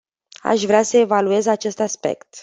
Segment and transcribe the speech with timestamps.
[0.43, 2.35] Aș vrea să evaluez acest aspect.